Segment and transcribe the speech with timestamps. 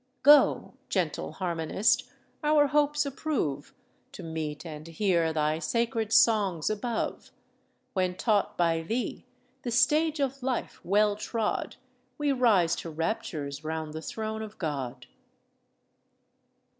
[0.23, 2.09] Go, gentle harmonist!
[2.43, 3.71] our hopes approve,
[4.13, 7.29] To meet and hear thy sacred songs above;
[7.93, 9.25] When taught by thee,
[9.61, 11.75] the stage of life well trod,
[12.17, 15.05] We rise to raptures round the throne of God."